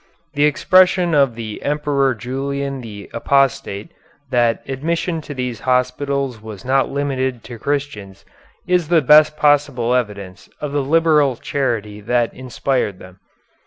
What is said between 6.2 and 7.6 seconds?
was not limited to